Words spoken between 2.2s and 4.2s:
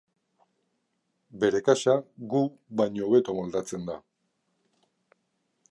gu baino hobeto moldatzen da.